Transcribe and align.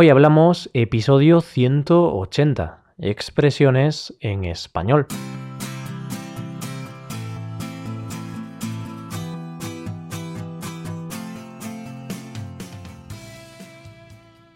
Hoy 0.00 0.10
hablamos 0.10 0.70
episodio 0.74 1.40
180, 1.40 2.84
expresiones 2.98 4.14
en 4.20 4.44
español. 4.44 5.08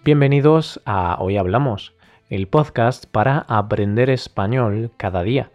Bienvenidos 0.04 0.80
a 0.84 1.16
Hoy 1.20 1.38
Hablamos, 1.38 1.92
el 2.30 2.46
podcast 2.46 3.06
para 3.06 3.38
aprender 3.48 4.10
español 4.10 4.92
cada 4.96 5.24
día. 5.24 5.50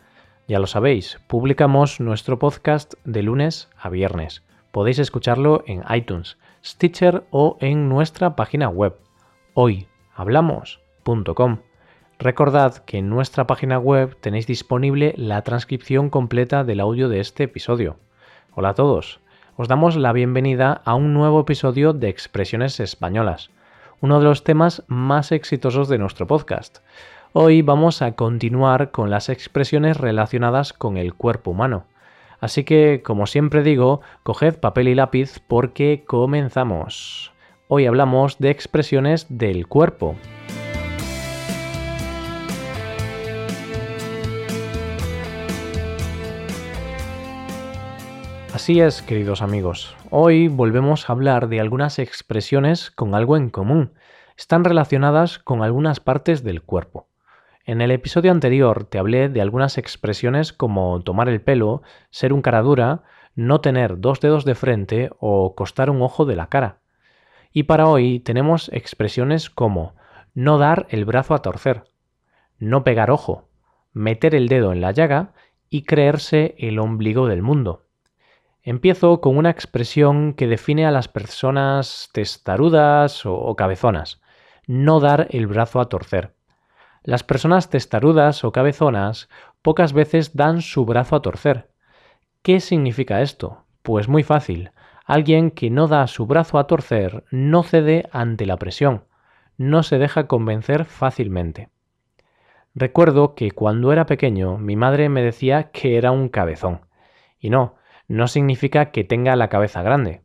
Ya 0.49 0.59
lo 0.59 0.67
sabéis, 0.67 1.17
publicamos 1.27 2.01
nuestro 2.01 2.37
podcast 2.37 2.95
de 3.05 3.23
lunes 3.23 3.69
a 3.77 3.87
viernes. 3.87 4.43
Podéis 4.73 4.99
escucharlo 4.99 5.63
en 5.65 5.85
iTunes, 5.89 6.37
Stitcher 6.61 7.23
o 7.31 7.55
en 7.61 7.87
nuestra 7.87 8.35
página 8.35 8.67
web 8.67 8.97
hoyhablamos.com. 9.57 11.57
Recordad 12.19 12.77
que 12.77 12.99
en 12.99 13.09
nuestra 13.09 13.47
página 13.47 13.79
web 13.79 14.15
tenéis 14.21 14.45
disponible 14.45 15.15
la 15.17 15.41
transcripción 15.41 16.11
completa 16.11 16.63
del 16.63 16.79
audio 16.79 17.09
de 17.09 17.19
este 17.19 17.45
episodio. 17.45 17.97
Hola 18.53 18.69
a 18.69 18.75
todos, 18.75 19.19
os 19.55 19.67
damos 19.67 19.95
la 19.95 20.13
bienvenida 20.13 20.83
a 20.85 20.93
un 20.93 21.15
nuevo 21.15 21.41
episodio 21.41 21.93
de 21.93 22.09
Expresiones 22.09 22.79
Españolas 22.79 23.49
uno 23.99 24.19
de 24.19 24.25
los 24.25 24.43
temas 24.43 24.83
más 24.87 25.31
exitosos 25.31 25.89
de 25.89 25.97
nuestro 25.97 26.27
podcast. 26.27 26.79
Hoy 27.33 27.63
vamos 27.63 28.01
a 28.01 28.11
continuar 28.11 28.91
con 28.91 29.09
las 29.09 29.29
expresiones 29.29 29.97
relacionadas 29.97 30.71
con 30.71 30.97
el 30.97 31.15
cuerpo 31.15 31.51
humano. 31.51 31.85
Así 32.39 32.63
que, 32.63 33.01
como 33.03 33.25
siempre 33.25 33.63
digo, 33.63 34.01
coged 34.21 34.59
papel 34.59 34.89
y 34.89 34.95
lápiz 34.95 35.39
porque 35.47 36.03
comenzamos. 36.05 37.33
Hoy 37.69 37.85
hablamos 37.85 38.39
de 38.39 38.49
expresiones 38.49 39.25
del 39.27 39.67
cuerpo. 39.67 40.15
Así 48.53 48.79
es, 48.79 49.01
queridos 49.01 49.41
amigos. 49.41 49.97
Hoy 50.11 50.47
volvemos 50.47 51.09
a 51.09 51.11
hablar 51.11 51.49
de 51.49 51.59
algunas 51.59 51.99
expresiones 51.99 52.89
con 52.89 53.13
algo 53.13 53.35
en 53.35 53.49
común. 53.49 53.91
Están 54.37 54.63
relacionadas 54.63 55.37
con 55.37 55.61
algunas 55.61 55.99
partes 55.99 56.45
del 56.45 56.61
cuerpo. 56.61 57.09
En 57.65 57.81
el 57.81 57.91
episodio 57.91 58.31
anterior 58.31 58.85
te 58.85 58.97
hablé 58.97 59.27
de 59.27 59.41
algunas 59.41 59.77
expresiones 59.77 60.53
como 60.53 61.01
tomar 61.01 61.27
el 61.27 61.41
pelo, 61.41 61.81
ser 62.11 62.31
un 62.31 62.41
cara 62.41 62.61
dura, 62.61 63.03
no 63.35 63.59
tener 63.59 63.99
dos 63.99 64.21
dedos 64.21 64.45
de 64.45 64.55
frente 64.55 65.09
o 65.19 65.53
costar 65.53 65.89
un 65.89 66.01
ojo 66.01 66.23
de 66.23 66.37
la 66.37 66.47
cara. 66.47 66.77
Y 67.51 67.63
para 67.63 67.87
hoy 67.87 68.19
tenemos 68.19 68.69
expresiones 68.73 69.49
como 69.49 69.95
no 70.33 70.57
dar 70.57 70.87
el 70.89 71.05
brazo 71.05 71.33
a 71.33 71.41
torcer, 71.41 71.85
no 72.59 72.83
pegar 72.83 73.11
ojo, 73.11 73.49
meter 73.93 74.35
el 74.35 74.47
dedo 74.47 74.71
en 74.71 74.81
la 74.81 74.91
llaga 74.91 75.33
y 75.69 75.83
creerse 75.83 76.55
el 76.59 76.79
ombligo 76.79 77.27
del 77.27 77.41
mundo. 77.41 77.87
Empiezo 78.61 79.21
con 79.21 79.37
una 79.37 79.49
expresión 79.49 80.33
que 80.33 80.45
define 80.45 80.85
a 80.85 80.91
las 80.91 81.07
personas 81.07 82.09
testarudas 82.11 83.25
o, 83.25 83.55
cabezonas. 83.55 84.21
No 84.65 84.99
dar 84.99 85.27
el 85.29 85.47
brazo 85.47 85.79
a 85.79 85.87
torcer. 85.87 86.35
Las 87.03 87.23
personas 87.23 87.69
testarudas 87.69 88.43
o 88.43 88.51
cabezonas 88.51 89.29
pocas 89.61 89.93
veces 89.93 90.35
dan 90.35 90.61
su 90.61 90.83
brazo 90.83 91.15
a 91.15 91.21
torcer. 91.21 91.71
¿Qué 92.41 92.59
significa 92.59 93.21
esto? 93.21 93.63
Pues 93.83 94.09
muy 94.09 94.23
fácil. 94.23 94.71
Alguien 95.07 95.51
que 95.51 95.69
no 95.69 95.87
da 95.87 96.05
su 96.07 96.25
brazo 96.25 96.59
a 96.59 96.67
torcer 96.67 97.23
no 97.31 97.63
cede 97.63 98.09
ante 98.11 98.45
la 98.45 98.57
presión, 98.57 99.05
no 99.55 99.81
se 99.81 99.99
deja 99.99 100.27
convencer 100.27 100.83
fácilmente. 100.83 101.69
Recuerdo 102.75 103.33
que 103.33 103.51
cuando 103.51 103.93
era 103.93 104.05
pequeño 104.05 104.57
mi 104.57 104.75
madre 104.75 105.07
me 105.07 105.21
decía 105.21 105.71
que 105.71 105.95
era 105.95 106.11
un 106.11 106.27
cabezón. 106.27 106.81
Y 107.39 107.49
no, 107.49 107.75
no 108.09 108.27
significa 108.27 108.91
que 108.91 109.05
tenga 109.05 109.37
la 109.37 109.47
cabeza 109.47 109.81
grande. 109.81 110.23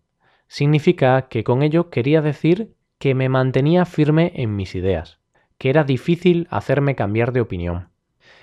Significa 0.48 1.28
que 1.28 1.44
con 1.44 1.62
ello 1.62 1.88
quería 1.88 2.20
decir 2.20 2.74
que 2.98 3.14
me 3.14 3.28
mantenía 3.28 3.84
firme 3.84 4.32
en 4.34 4.56
mis 4.56 4.74
ideas, 4.74 5.20
que 5.58 5.70
era 5.70 5.84
difícil 5.84 6.48
hacerme 6.50 6.96
cambiar 6.96 7.30
de 7.30 7.40
opinión. 7.40 7.90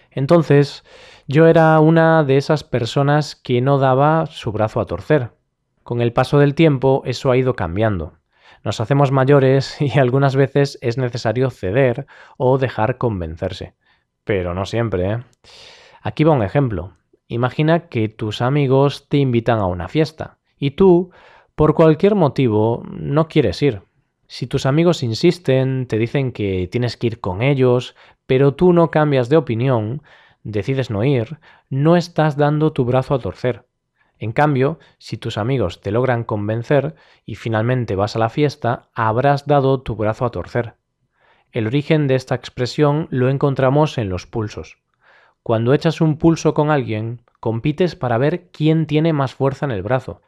Entonces, 0.09 0.85
yo 1.27 1.47
era 1.47 1.77
una 1.81 2.23
de 2.23 2.37
esas 2.37 2.63
personas 2.63 3.35
que 3.35 3.59
no 3.59 3.77
daba 3.77 4.25
su 4.27 4.53
brazo 4.53 4.79
a 4.79 4.85
torcer. 4.85 5.31
Con 5.89 6.01
el 6.01 6.13
paso 6.13 6.37
del 6.37 6.53
tiempo 6.53 7.01
eso 7.05 7.31
ha 7.31 7.37
ido 7.37 7.55
cambiando. 7.55 8.13
Nos 8.63 8.79
hacemos 8.79 9.11
mayores 9.11 9.75
y 9.81 9.97
algunas 9.97 10.35
veces 10.35 10.77
es 10.83 10.99
necesario 10.99 11.49
ceder 11.49 12.05
o 12.37 12.59
dejar 12.59 12.99
convencerse. 12.99 13.73
Pero 14.23 14.53
no 14.53 14.67
siempre. 14.67 15.11
¿eh? 15.11 15.23
Aquí 16.03 16.23
va 16.23 16.33
un 16.33 16.43
ejemplo. 16.43 16.93
Imagina 17.27 17.87
que 17.87 18.07
tus 18.07 18.43
amigos 18.43 19.09
te 19.09 19.17
invitan 19.17 19.57
a 19.57 19.65
una 19.65 19.87
fiesta 19.87 20.37
y 20.59 20.71
tú, 20.71 21.09
por 21.55 21.73
cualquier 21.73 22.13
motivo, 22.13 22.83
no 22.91 23.27
quieres 23.27 23.59
ir. 23.63 23.81
Si 24.27 24.45
tus 24.45 24.67
amigos 24.67 25.01
insisten, 25.01 25.87
te 25.87 25.97
dicen 25.97 26.33
que 26.33 26.69
tienes 26.71 26.97
que 26.97 27.07
ir 27.07 27.19
con 27.19 27.41
ellos, 27.41 27.95
pero 28.27 28.53
tú 28.53 28.73
no 28.73 28.91
cambias 28.91 29.27
de 29.27 29.37
opinión, 29.37 30.03
decides 30.43 30.91
no 30.91 31.03
ir, 31.03 31.39
no 31.71 31.97
estás 31.97 32.37
dando 32.37 32.73
tu 32.73 32.85
brazo 32.85 33.15
a 33.15 33.19
torcer. 33.19 33.68
En 34.19 34.33
cambio, 34.33 34.79
si 34.97 35.17
tus 35.17 35.37
amigos 35.37 35.79
te 35.79 35.91
logran 35.91 36.25
convencer 36.25 36.95
y 37.25 37.35
finalmente 37.35 37.95
vas 37.95 38.17
a 38.17 38.19
la 38.19 38.29
fiesta, 38.29 38.89
habrás 38.93 39.47
dado 39.47 39.81
tu 39.81 39.95
brazo 39.95 40.25
a 40.25 40.31
torcer. 40.31 40.75
El 41.51 41.65
origen 41.65 42.07
de 42.07 42.15
esta 42.15 42.35
expresión 42.35 43.07
lo 43.09 43.29
encontramos 43.29 43.97
en 43.97 44.09
los 44.09 44.27
pulsos. 44.27 44.77
Cuando 45.41 45.73
echas 45.73 46.01
un 46.01 46.17
pulso 46.17 46.53
con 46.53 46.69
alguien, 46.69 47.21
compites 47.39 47.95
para 47.95 48.17
ver 48.17 48.49
quién 48.51 48.85
tiene 48.85 49.13
más 49.13 49.33
fuerza 49.33 49.65
en 49.65 49.71
el 49.71 49.81
brazo. 49.81 50.21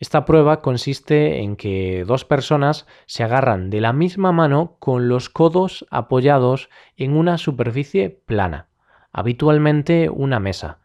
Esta 0.00 0.24
prueba 0.24 0.60
consiste 0.60 1.40
en 1.40 1.56
que 1.56 2.04
dos 2.06 2.24
personas 2.24 2.86
se 3.06 3.22
agarran 3.22 3.70
de 3.70 3.80
la 3.80 3.92
misma 3.92 4.32
mano 4.32 4.76
con 4.80 5.08
los 5.08 5.28
codos 5.28 5.86
apoyados 5.90 6.68
en 6.96 7.16
una 7.16 7.38
superficie 7.38 8.10
plana, 8.10 8.68
habitualmente 9.12 10.10
una 10.10 10.40
mesa, 10.40 10.79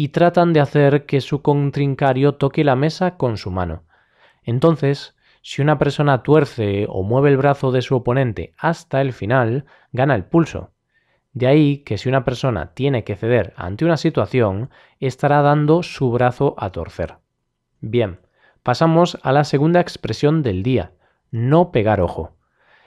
y 0.00 0.08
tratan 0.08 0.54
de 0.54 0.60
hacer 0.60 1.04
que 1.04 1.20
su 1.20 1.42
contrincario 1.42 2.36
toque 2.36 2.64
la 2.64 2.74
mesa 2.74 3.18
con 3.18 3.36
su 3.36 3.50
mano. 3.50 3.82
Entonces, 4.42 5.14
si 5.42 5.60
una 5.60 5.76
persona 5.76 6.22
tuerce 6.22 6.86
o 6.88 7.02
mueve 7.02 7.28
el 7.28 7.36
brazo 7.36 7.70
de 7.70 7.82
su 7.82 7.96
oponente 7.96 8.54
hasta 8.56 9.02
el 9.02 9.12
final, 9.12 9.66
gana 9.92 10.14
el 10.14 10.24
pulso. 10.24 10.70
De 11.34 11.48
ahí 11.48 11.84
que 11.84 11.98
si 11.98 12.08
una 12.08 12.24
persona 12.24 12.72
tiene 12.72 13.04
que 13.04 13.14
ceder 13.14 13.52
ante 13.58 13.84
una 13.84 13.98
situación, 13.98 14.70
estará 15.00 15.42
dando 15.42 15.82
su 15.82 16.10
brazo 16.10 16.54
a 16.56 16.70
torcer. 16.70 17.18
Bien, 17.82 18.20
pasamos 18.62 19.18
a 19.22 19.32
la 19.32 19.44
segunda 19.44 19.80
expresión 19.80 20.42
del 20.42 20.62
día, 20.62 20.92
no 21.30 21.72
pegar 21.72 22.00
ojo. 22.00 22.38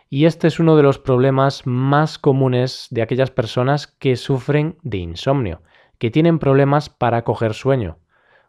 Y 0.10 0.26
este 0.26 0.48
es 0.48 0.60
uno 0.60 0.76
de 0.76 0.82
los 0.82 0.98
problemas 0.98 1.68
más 1.68 2.18
comunes 2.18 2.88
de 2.90 3.04
aquellas 3.04 3.30
personas 3.30 3.86
que 3.86 4.16
sufren 4.16 4.78
de 4.82 4.98
insomnio, 4.98 5.62
que 6.04 6.12
tienen 6.12 6.38
problemas 6.38 6.90
para 6.90 7.24
coger 7.24 7.54
sueño. 7.54 7.98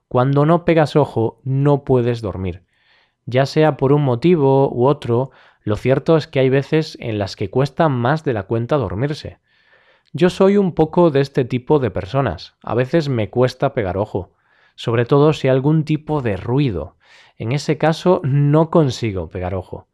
Cuando 0.08 0.44
no 0.44 0.64
pegas 0.64 0.96
ojo, 0.96 1.40
no 1.44 1.84
puedes 1.84 2.20
dormir. 2.20 2.64
Ya 3.26 3.46
sea 3.46 3.76
por 3.76 3.92
un 3.92 4.02
motivo 4.02 4.68
u 4.74 4.86
otro, 4.88 5.30
lo 5.62 5.76
cierto 5.76 6.16
es 6.16 6.26
que 6.26 6.40
hay 6.40 6.48
veces 6.48 6.98
en 6.98 7.16
las 7.16 7.36
que 7.36 7.50
cuesta 7.50 7.88
más 7.88 8.24
de 8.24 8.32
la 8.32 8.42
cuenta 8.42 8.76
dormirse. 8.76 9.38
Yo 10.12 10.30
soy 10.30 10.56
un 10.56 10.74
poco 10.74 11.12
de 11.12 11.20
este 11.20 11.44
tipo 11.44 11.78
de 11.78 11.92
personas. 11.92 12.56
A 12.60 12.74
veces 12.74 13.08
me 13.08 13.30
cuesta 13.30 13.72
pegar 13.72 13.98
ojo, 13.98 14.32
sobre 14.74 15.04
todo 15.04 15.32
si 15.32 15.46
hay 15.46 15.52
algún 15.52 15.84
tipo 15.84 16.22
de 16.22 16.36
ruido. 16.36 16.96
En 17.38 17.52
ese 17.52 17.78
caso 17.78 18.20
no 18.24 18.68
consigo 18.68 19.28
pegar 19.28 19.54
ojo. 19.54 19.86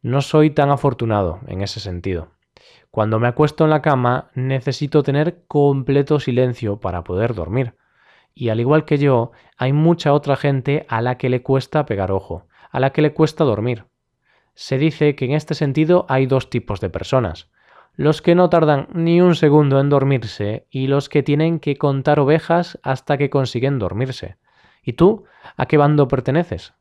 No 0.00 0.22
soy 0.22 0.50
tan 0.50 0.70
afortunado 0.70 1.40
en 1.48 1.60
ese 1.60 1.80
sentido. 1.80 2.28
Cuando 2.94 3.18
me 3.18 3.26
acuesto 3.26 3.64
en 3.64 3.70
la 3.70 3.82
cama 3.82 4.30
necesito 4.36 5.02
tener 5.02 5.42
completo 5.48 6.20
silencio 6.20 6.78
para 6.78 7.02
poder 7.02 7.34
dormir. 7.34 7.74
Y 8.36 8.50
al 8.50 8.60
igual 8.60 8.84
que 8.84 8.98
yo, 8.98 9.32
hay 9.56 9.72
mucha 9.72 10.12
otra 10.12 10.36
gente 10.36 10.86
a 10.88 11.02
la 11.02 11.18
que 11.18 11.28
le 11.28 11.42
cuesta 11.42 11.86
pegar 11.86 12.12
ojo, 12.12 12.46
a 12.70 12.78
la 12.78 12.90
que 12.90 13.02
le 13.02 13.12
cuesta 13.12 13.42
dormir. 13.42 13.86
Se 14.54 14.78
dice 14.78 15.16
que 15.16 15.24
en 15.24 15.32
este 15.32 15.54
sentido 15.54 16.06
hay 16.08 16.26
dos 16.26 16.50
tipos 16.50 16.80
de 16.80 16.88
personas 16.88 17.50
los 17.96 18.22
que 18.22 18.36
no 18.36 18.48
tardan 18.48 18.86
ni 18.92 19.20
un 19.20 19.34
segundo 19.34 19.80
en 19.80 19.88
dormirse 19.88 20.68
y 20.70 20.86
los 20.86 21.08
que 21.08 21.24
tienen 21.24 21.58
que 21.58 21.76
contar 21.76 22.20
ovejas 22.20 22.78
hasta 22.84 23.18
que 23.18 23.28
consiguen 23.28 23.80
dormirse. 23.80 24.36
¿Y 24.84 24.92
tú 24.92 25.24
a 25.56 25.66
qué 25.66 25.78
bando 25.78 26.06
perteneces? 26.06 26.74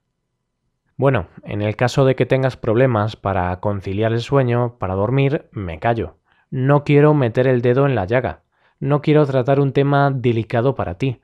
Bueno, 0.95 1.27
en 1.43 1.61
el 1.61 1.75
caso 1.75 2.05
de 2.05 2.15
que 2.15 2.25
tengas 2.25 2.55
problemas 2.55 3.15
para 3.15 3.59
conciliar 3.59 4.13
el 4.13 4.21
sueño, 4.21 4.77
para 4.77 4.93
dormir, 4.93 5.47
me 5.51 5.79
callo. 5.79 6.17
No 6.51 6.83
quiero 6.83 7.13
meter 7.15 7.47
el 7.47 7.61
dedo 7.61 7.87
en 7.87 7.95
la 7.95 8.05
llaga. 8.05 8.43
No 8.79 9.01
quiero 9.01 9.25
tratar 9.25 9.59
un 9.59 9.73
tema 9.73 10.11
delicado 10.11 10.75
para 10.75 10.97
ti. 10.99 11.21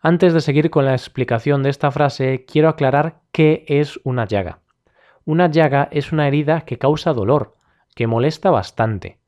Antes 0.00 0.32
de 0.32 0.40
seguir 0.40 0.70
con 0.70 0.84
la 0.84 0.92
explicación 0.92 1.62
de 1.62 1.70
esta 1.70 1.90
frase, 1.90 2.44
quiero 2.44 2.68
aclarar 2.68 3.20
qué 3.30 3.64
es 3.68 4.00
una 4.02 4.26
llaga. 4.26 4.60
Una 5.24 5.48
llaga 5.48 5.88
es 5.92 6.12
una 6.12 6.26
herida 6.26 6.62
que 6.62 6.78
causa 6.78 7.12
dolor, 7.12 7.54
que 7.94 8.06
molesta 8.06 8.50
bastante. 8.50 9.18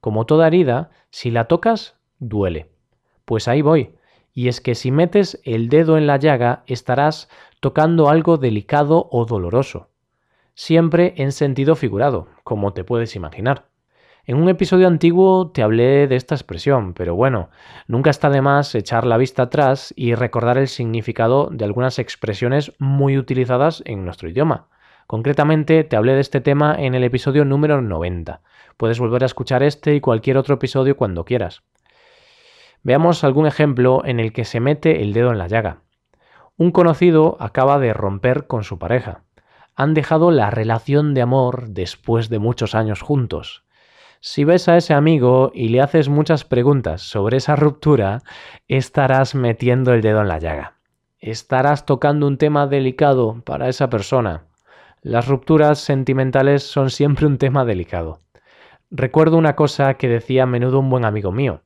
Como 0.00 0.26
toda 0.26 0.46
herida, 0.46 0.90
si 1.10 1.30
la 1.30 1.44
tocas, 1.44 1.96
duele. 2.18 2.70
Pues 3.24 3.46
ahí 3.46 3.62
voy. 3.62 3.94
Y 4.40 4.48
es 4.48 4.62
que 4.62 4.74
si 4.74 4.90
metes 4.90 5.38
el 5.44 5.68
dedo 5.68 5.98
en 5.98 6.06
la 6.06 6.16
llaga, 6.16 6.62
estarás 6.66 7.28
tocando 7.60 8.08
algo 8.08 8.38
delicado 8.38 9.06
o 9.10 9.26
doloroso. 9.26 9.90
Siempre 10.54 11.12
en 11.18 11.32
sentido 11.32 11.76
figurado, 11.76 12.26
como 12.42 12.72
te 12.72 12.82
puedes 12.82 13.16
imaginar. 13.16 13.66
En 14.24 14.38
un 14.38 14.48
episodio 14.48 14.86
antiguo 14.86 15.50
te 15.50 15.62
hablé 15.62 16.06
de 16.06 16.16
esta 16.16 16.36
expresión, 16.36 16.94
pero 16.94 17.14
bueno, 17.14 17.50
nunca 17.86 18.08
está 18.08 18.30
de 18.30 18.40
más 18.40 18.74
echar 18.74 19.04
la 19.04 19.18
vista 19.18 19.42
atrás 19.42 19.92
y 19.94 20.14
recordar 20.14 20.56
el 20.56 20.68
significado 20.68 21.50
de 21.52 21.66
algunas 21.66 21.98
expresiones 21.98 22.72
muy 22.78 23.18
utilizadas 23.18 23.82
en 23.84 24.06
nuestro 24.06 24.30
idioma. 24.30 24.68
Concretamente 25.06 25.84
te 25.84 25.96
hablé 25.96 26.14
de 26.14 26.20
este 26.20 26.40
tema 26.40 26.74
en 26.78 26.94
el 26.94 27.04
episodio 27.04 27.44
número 27.44 27.82
90. 27.82 28.40
Puedes 28.78 29.00
volver 29.00 29.22
a 29.22 29.26
escuchar 29.26 29.62
este 29.62 29.94
y 29.94 30.00
cualquier 30.00 30.38
otro 30.38 30.54
episodio 30.54 30.96
cuando 30.96 31.26
quieras. 31.26 31.62
Veamos 32.82 33.24
algún 33.24 33.46
ejemplo 33.46 34.02
en 34.04 34.20
el 34.20 34.32
que 34.32 34.44
se 34.44 34.60
mete 34.60 35.02
el 35.02 35.12
dedo 35.12 35.30
en 35.30 35.38
la 35.38 35.48
llaga. 35.48 35.82
Un 36.56 36.70
conocido 36.70 37.36
acaba 37.40 37.78
de 37.78 37.92
romper 37.92 38.46
con 38.46 38.64
su 38.64 38.78
pareja. 38.78 39.22
Han 39.76 39.94
dejado 39.94 40.30
la 40.30 40.50
relación 40.50 41.14
de 41.14 41.22
amor 41.22 41.68
después 41.68 42.28
de 42.28 42.38
muchos 42.38 42.74
años 42.74 43.00
juntos. 43.00 43.64
Si 44.20 44.44
ves 44.44 44.68
a 44.68 44.76
ese 44.76 44.92
amigo 44.92 45.50
y 45.54 45.68
le 45.68 45.80
haces 45.80 46.10
muchas 46.10 46.44
preguntas 46.44 47.00
sobre 47.00 47.38
esa 47.38 47.56
ruptura, 47.56 48.22
estarás 48.68 49.34
metiendo 49.34 49.94
el 49.94 50.02
dedo 50.02 50.20
en 50.20 50.28
la 50.28 50.38
llaga. 50.38 50.74
Estarás 51.18 51.86
tocando 51.86 52.26
un 52.26 52.36
tema 52.36 52.66
delicado 52.66 53.42
para 53.44 53.68
esa 53.68 53.88
persona. 53.88 54.44
Las 55.02 55.26
rupturas 55.26 55.78
sentimentales 55.78 56.62
son 56.62 56.90
siempre 56.90 57.26
un 57.26 57.38
tema 57.38 57.64
delicado. 57.64 58.20
Recuerdo 58.90 59.38
una 59.38 59.56
cosa 59.56 59.94
que 59.94 60.08
decía 60.08 60.42
a 60.42 60.46
menudo 60.46 60.80
un 60.80 60.90
buen 60.90 61.06
amigo 61.06 61.32
mío. 61.32 61.62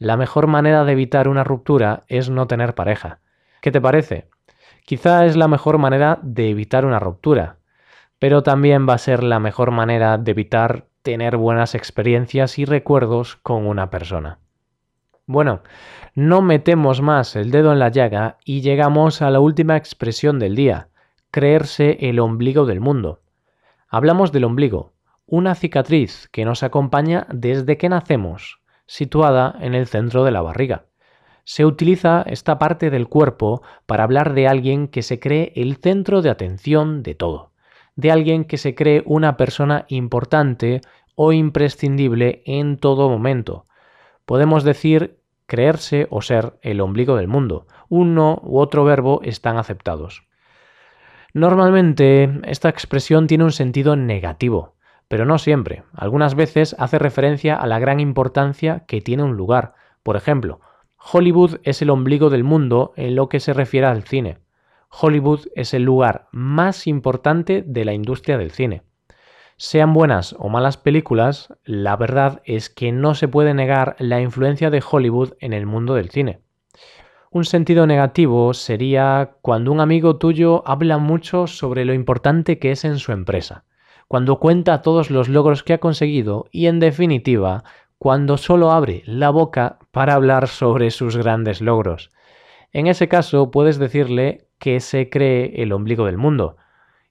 La 0.00 0.16
mejor 0.16 0.46
manera 0.46 0.86
de 0.86 0.92
evitar 0.92 1.28
una 1.28 1.44
ruptura 1.44 2.04
es 2.08 2.30
no 2.30 2.46
tener 2.46 2.74
pareja. 2.74 3.18
¿Qué 3.60 3.70
te 3.70 3.82
parece? 3.82 4.30
Quizá 4.86 5.26
es 5.26 5.36
la 5.36 5.46
mejor 5.46 5.76
manera 5.76 6.18
de 6.22 6.48
evitar 6.48 6.86
una 6.86 6.98
ruptura, 6.98 7.58
pero 8.18 8.42
también 8.42 8.88
va 8.88 8.94
a 8.94 8.98
ser 8.98 9.22
la 9.22 9.40
mejor 9.40 9.72
manera 9.72 10.16
de 10.16 10.30
evitar 10.30 10.86
tener 11.02 11.36
buenas 11.36 11.74
experiencias 11.74 12.58
y 12.58 12.64
recuerdos 12.64 13.36
con 13.42 13.66
una 13.66 13.90
persona. 13.90 14.38
Bueno, 15.26 15.60
no 16.14 16.40
metemos 16.40 17.02
más 17.02 17.36
el 17.36 17.50
dedo 17.50 17.70
en 17.70 17.78
la 17.78 17.90
llaga 17.90 18.38
y 18.42 18.62
llegamos 18.62 19.20
a 19.20 19.28
la 19.28 19.40
última 19.40 19.76
expresión 19.76 20.38
del 20.38 20.56
día, 20.56 20.88
creerse 21.30 21.98
el 22.08 22.20
ombligo 22.20 22.64
del 22.64 22.80
mundo. 22.80 23.20
Hablamos 23.86 24.32
del 24.32 24.44
ombligo, 24.44 24.94
una 25.26 25.54
cicatriz 25.54 26.26
que 26.32 26.46
nos 26.46 26.62
acompaña 26.62 27.26
desde 27.30 27.76
que 27.76 27.90
nacemos, 27.90 28.59
situada 28.90 29.56
en 29.60 29.74
el 29.74 29.86
centro 29.86 30.24
de 30.24 30.32
la 30.32 30.42
barriga. 30.42 30.86
Se 31.44 31.64
utiliza 31.64 32.22
esta 32.26 32.58
parte 32.58 32.90
del 32.90 33.08
cuerpo 33.08 33.62
para 33.86 34.04
hablar 34.04 34.34
de 34.34 34.48
alguien 34.48 34.88
que 34.88 35.02
se 35.02 35.20
cree 35.20 35.52
el 35.54 35.76
centro 35.76 36.22
de 36.22 36.30
atención 36.30 37.02
de 37.02 37.14
todo 37.14 37.50
de 38.00 38.10
alguien 38.10 38.44
que 38.44 38.56
se 38.56 38.74
cree 38.74 39.02
una 39.04 39.36
persona 39.36 39.84
importante 39.88 40.80
o 41.14 41.32
imprescindible 41.32 42.42
en 42.46 42.78
todo 42.78 43.08
momento. 43.10 43.66
Podemos 44.24 44.64
decir 44.64 45.18
creerse 45.46 46.06
o 46.10 46.22
ser 46.22 46.58
el 46.62 46.80
ombligo 46.80 47.16
del 47.16 47.28
mundo. 47.28 47.66
Uno 47.88 48.40
u 48.42 48.58
otro 48.58 48.84
verbo 48.84 49.20
están 49.22 49.58
aceptados. 49.58 50.26
Normalmente 51.34 52.40
esta 52.44 52.68
expresión 52.68 53.26
tiene 53.26 53.44
un 53.44 53.52
sentido 53.52 53.96
negativo, 53.96 54.76
pero 55.10 55.26
no 55.26 55.38
siempre. 55.38 55.82
Algunas 55.92 56.36
veces 56.36 56.76
hace 56.78 57.00
referencia 57.00 57.56
a 57.56 57.66
la 57.66 57.80
gran 57.80 57.98
importancia 57.98 58.84
que 58.86 59.00
tiene 59.00 59.24
un 59.24 59.36
lugar. 59.36 59.74
Por 60.04 60.14
ejemplo, 60.14 60.60
Hollywood 61.12 61.58
es 61.64 61.82
el 61.82 61.90
ombligo 61.90 62.30
del 62.30 62.44
mundo 62.44 62.92
en 62.94 63.16
lo 63.16 63.28
que 63.28 63.40
se 63.40 63.52
refiere 63.52 63.88
al 63.88 64.04
cine. 64.04 64.38
Hollywood 64.88 65.48
es 65.56 65.74
el 65.74 65.82
lugar 65.82 66.28
más 66.30 66.86
importante 66.86 67.64
de 67.66 67.84
la 67.84 67.92
industria 67.92 68.38
del 68.38 68.52
cine. 68.52 68.82
Sean 69.56 69.92
buenas 69.94 70.36
o 70.38 70.48
malas 70.48 70.76
películas, 70.76 71.52
la 71.64 71.96
verdad 71.96 72.40
es 72.44 72.70
que 72.70 72.92
no 72.92 73.16
se 73.16 73.26
puede 73.26 73.52
negar 73.52 73.96
la 73.98 74.20
influencia 74.20 74.70
de 74.70 74.80
Hollywood 74.88 75.32
en 75.40 75.54
el 75.54 75.66
mundo 75.66 75.94
del 75.94 76.10
cine. 76.10 76.38
Un 77.32 77.44
sentido 77.44 77.84
negativo 77.84 78.54
sería 78.54 79.32
cuando 79.42 79.72
un 79.72 79.80
amigo 79.80 80.18
tuyo 80.18 80.62
habla 80.68 80.98
mucho 80.98 81.48
sobre 81.48 81.84
lo 81.84 81.94
importante 81.94 82.60
que 82.60 82.70
es 82.70 82.84
en 82.84 83.00
su 83.00 83.10
empresa, 83.10 83.64
cuando 84.10 84.40
cuenta 84.40 84.82
todos 84.82 85.08
los 85.08 85.28
logros 85.28 85.62
que 85.62 85.72
ha 85.72 85.78
conseguido 85.78 86.48
y 86.50 86.66
en 86.66 86.80
definitiva, 86.80 87.62
cuando 87.96 88.38
solo 88.38 88.72
abre 88.72 89.04
la 89.06 89.30
boca 89.30 89.78
para 89.92 90.14
hablar 90.14 90.48
sobre 90.48 90.90
sus 90.90 91.16
grandes 91.16 91.60
logros. 91.60 92.10
En 92.72 92.88
ese 92.88 93.06
caso 93.06 93.52
puedes 93.52 93.78
decirle 93.78 94.48
que 94.58 94.80
se 94.80 95.10
cree 95.10 95.62
el 95.62 95.70
ombligo 95.70 96.06
del 96.06 96.18
mundo. 96.18 96.56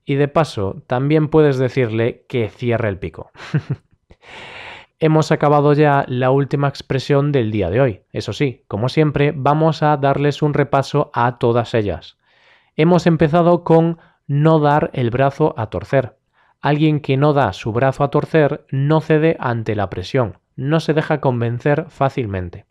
Y 0.03 0.15
de 0.15 0.27
paso, 0.27 0.83
también 0.87 1.29
puedes 1.29 1.57
decirle 1.57 2.25
que 2.27 2.49
cierre 2.49 2.89
el 2.89 2.99
pico. 2.99 3.31
Hemos 4.99 5.31
acabado 5.31 5.71
ya 5.71 6.03
la 6.09 6.31
última 6.31 6.67
expresión 6.67 7.31
del 7.31 7.49
día 7.49 7.69
de 7.69 7.79
hoy. 7.79 8.01
Eso 8.11 8.33
sí, 8.33 8.65
como 8.67 8.89
siempre, 8.89 9.31
vamos 9.33 9.83
a 9.83 9.95
darles 9.95 10.41
un 10.41 10.53
repaso 10.53 11.11
a 11.13 11.37
todas 11.37 11.73
ellas. 11.75 12.17
Hemos 12.75 13.07
empezado 13.07 13.63
con 13.63 13.99
no 14.27 14.59
dar 14.59 14.91
el 14.91 15.11
brazo 15.11 15.53
a 15.55 15.67
torcer. 15.67 16.19
Alguien 16.61 17.00
que 17.00 17.17
no 17.17 17.33
da 17.33 17.53
su 17.53 17.71
brazo 17.71 18.03
a 18.03 18.09
torcer 18.09 18.65
no 18.71 19.01
cede 19.01 19.38
ante 19.39 19.75
la 19.75 19.89
presión, 19.89 20.39
no 20.56 20.79
se 20.79 20.94
deja 20.94 21.21
convencer 21.21 21.85
fácilmente. 21.89 22.65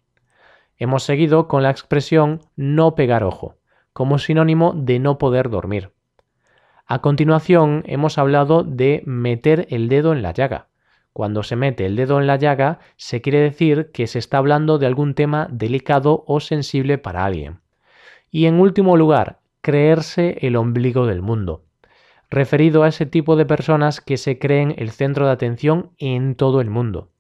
Hemos 0.77 1.03
seguido 1.03 1.49
con 1.49 1.63
la 1.63 1.71
expresión 1.71 2.41
no 2.57 2.95
pegar 2.95 3.25
ojo 3.25 3.59
como 3.99 4.19
sinónimo 4.19 4.75
de 4.77 5.01
no 5.01 5.19
poder 5.19 5.51
dormir. 5.51 5.91
A 6.87 7.01
continuación 7.01 7.83
hemos 7.85 8.17
hablado 8.17 8.63
de 8.63 9.03
meter 9.07 9.67
el 9.71 9.89
dedo 9.89 10.13
en 10.13 10.23
la 10.23 10.33
llaga. 10.33 10.69
Cuando 11.13 11.43
se 11.43 11.57
mete 11.57 11.85
el 11.85 11.97
dedo 11.97 12.21
en 12.21 12.29
la 12.29 12.37
llaga 12.37 12.79
se 12.97 13.21
quiere 13.21 13.41
decir 13.41 13.91
que 13.93 14.07
se 14.07 14.21
está 14.21 14.39
hablando 14.39 14.79
de 14.79 14.87
algún 14.87 15.15
tema 15.15 15.49
delicado 15.51 16.23
o 16.29 16.39
sensible 16.39 16.97
para 16.97 17.25
alguien. 17.25 17.59
Y 18.31 18.47
en 18.47 18.61
último 18.61 18.97
lugar, 18.97 19.41
creerse 19.63 20.39
el 20.43 20.55
ombligo 20.55 21.07
del 21.07 21.21
mundo, 21.21 21.65
referido 22.31 22.83
a 22.83 22.89
ese 22.89 23.07
tipo 23.07 23.37
de 23.37 23.47
personas 23.47 24.01
que 24.01 24.17
se 24.17 24.39
creen 24.39 24.75
el 24.79 24.91
centro 24.91 25.27
de 25.27 25.33
atención 25.33 25.91
en 25.99 26.35
todo 26.35 26.61
el 26.61 26.71
mundo. 26.71 27.11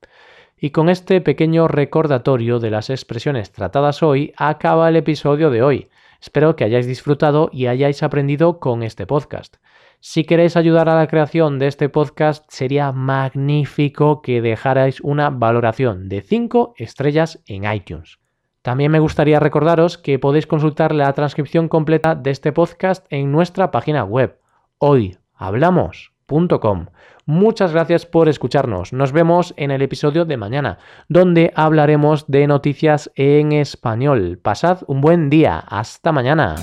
Y 0.61 0.71
con 0.71 0.89
este 0.89 1.21
pequeño 1.21 1.69
recordatorio 1.69 2.59
de 2.59 2.71
las 2.71 2.91
expresiones 2.91 3.53
tratadas 3.53 4.03
hoy 4.03 4.33
acaba 4.37 4.89
el 4.89 4.97
episodio 4.97 5.51
de 5.51 5.63
hoy. 5.63 5.89
Espero 6.21 6.57
que 6.57 6.65
hayáis 6.65 6.87
disfrutado 6.87 7.49
y 7.53 7.67
hayáis 7.67 8.03
aprendido 8.03 8.59
con 8.59 8.83
este 8.83 9.07
podcast. 9.07 9.57
Si 10.01 10.25
queréis 10.25 10.57
ayudar 10.57 10.89
a 10.89 10.97
la 10.97 11.07
creación 11.07 11.59
de 11.59 11.69
este 11.69 11.89
podcast, 11.89 12.45
sería 12.49 12.93
magnífico 12.93 14.21
que 14.21 14.41
dejarais 14.41 15.01
una 15.01 15.31
valoración 15.31 16.09
de 16.09 16.23
5 16.23 16.75
estrellas 16.77 17.41
en 17.47 17.73
iTunes. 17.73 18.19
También 18.63 18.91
me 18.91 19.01
gustaría 19.01 19.41
recordaros 19.41 19.97
que 19.97 20.19
podéis 20.19 20.47
consultar 20.47 20.93
la 20.95 21.13
transcripción 21.13 21.69
completa 21.69 22.15
de 22.15 22.31
este 22.31 22.53
podcast 22.53 23.07
en 23.11 23.33
nuestra 23.33 23.71
página 23.71 24.05
web 24.05 24.39
hoyhablamos.com. 24.79 26.87
Muchas 27.27 27.73
gracias 27.73 28.07
por 28.07 28.29
escucharnos. 28.29 28.95
Nos 28.95 29.13
vemos 29.13 29.53
en 29.59 29.71
el 29.71 29.83
episodio 29.83 30.25
de 30.25 30.39
mañana, 30.39 30.79
donde 31.09 31.53
hablaremos 31.55 32.27
de 32.27 32.47
noticias 32.47 33.11
en 33.17 33.53
español. 33.53 34.41
Pasad 34.43 34.79
un 34.87 35.03
buen 35.03 35.29
día. 35.29 35.59
Hasta 35.59 36.11
mañana. 36.11 36.55